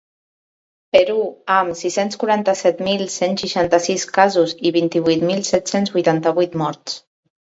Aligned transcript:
Perú, 0.95 1.17
amb 1.55 1.75
sis-cents 1.81 2.17
quaranta-set 2.23 2.79
mil 2.87 3.03
cent 3.17 3.37
seixanta-sis 3.43 4.07
casos 4.15 4.55
i 4.69 4.71
vint-i-vuit 4.79 5.27
mil 5.33 5.45
set-cents 5.51 5.93
vuitanta-vuit 5.99 6.57
morts. 6.63 6.97